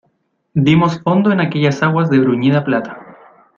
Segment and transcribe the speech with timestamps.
[0.55, 2.97] dimos fondo en aquellas aguas de bruñida plata.